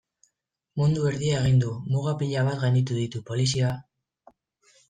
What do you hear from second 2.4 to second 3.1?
bat gainditu